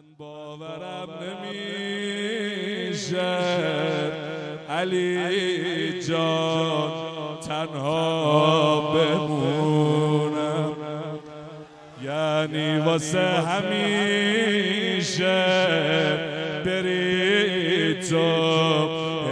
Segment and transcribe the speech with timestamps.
[0.00, 1.08] من باورم
[1.52, 3.18] نمیشه.
[4.70, 6.90] علی جان
[7.48, 10.72] تنها بمونم.
[12.04, 13.76] یعنی واسه همیشه
[16.64, 18.16] بری تو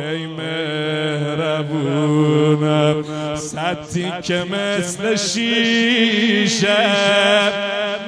[0.03, 1.75] ای مهربونم.
[3.37, 6.77] سطی که مثل شیشه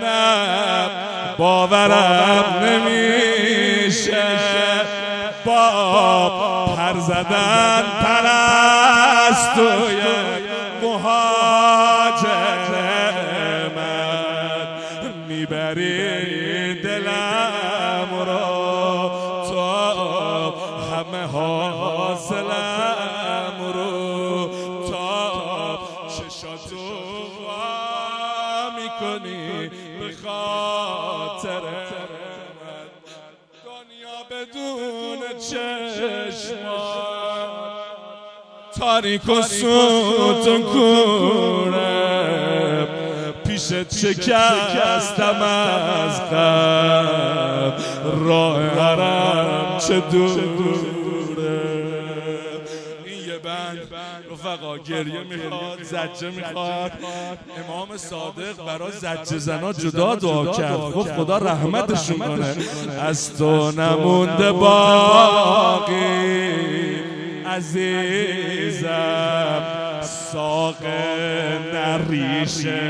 [0.02, 1.19] نه.
[1.38, 4.22] باورم نمیشه.
[5.44, 10.00] با پر زدن پرستوی
[10.82, 12.28] مهاجر
[13.76, 19.10] من می‌بری دلم را
[19.48, 19.60] تو
[20.94, 22.38] همه حاصلم
[23.74, 24.50] رو.
[24.90, 26.76] تا چشاتو
[28.76, 29.68] می‌کنی
[30.00, 32.86] به خاطر من؟
[33.64, 37.00] دنیا بدون چشمان
[38.78, 41.80] تاریک و سوتون کورم
[43.46, 47.72] پیشت شکستم از غم
[48.24, 50.42] راه حرم چه دوره
[54.40, 56.92] رفقا گریه می‌خواد زجه می‌خواد.
[57.64, 60.80] امام صادق برای زجه زنا جدا دعا کرد.
[60.80, 62.56] گفت خدا رحمتشون کنه.
[63.00, 65.92] از تو نمونده باقی
[67.46, 68.90] عزیزم
[70.32, 70.76] ساق
[71.74, 72.80] نریشه.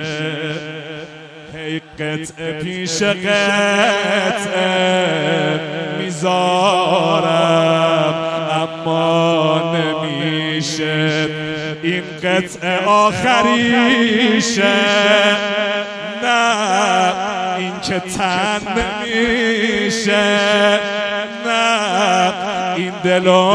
[1.55, 4.51] هی قطعه پیش قطعه
[5.99, 7.11] می‌ذارم
[8.53, 11.10] اما نمیشه.
[12.01, 14.63] این قطعه آخریشه.
[16.23, 17.13] نه
[17.59, 20.39] این که تن نمیشه.
[21.47, 22.33] نه
[22.77, 23.53] این دلو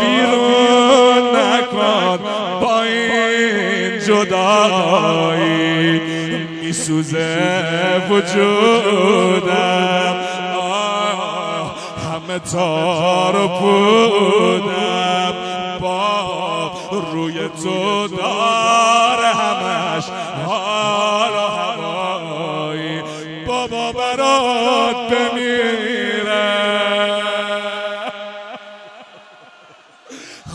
[0.00, 2.18] بیرون نکن.
[2.60, 6.00] با این جدایی
[6.62, 10.16] میسوزه وجودم.
[12.04, 14.62] همه تار و پودم.
[14.62, 14.97] با
[17.12, 20.04] روی تو دار همش
[20.46, 23.02] حال و هوایی
[23.46, 26.58] بابا برات بمیره.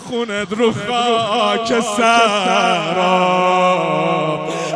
[0.09, 3.33] خونت رو خاک سرام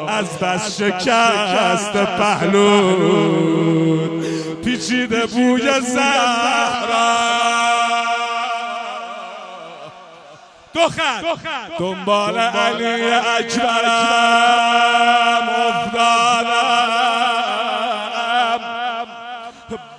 [0.08, 3.38] از بس شکست پهلون
[4.66, 7.47] پیچیده بوی زهرا.
[10.74, 11.24] دو خط
[11.80, 13.90] دنبال علی اکبرم
[15.50, 16.68] افتادم.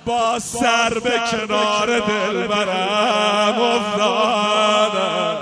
[0.05, 5.35] با سر به کنار دل برم افتادم.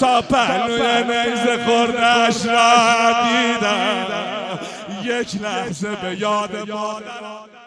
[0.00, 4.06] تا پهلوی نیزه خوردش را دیدم.
[5.02, 7.59] یک لحظه به یاد مادرم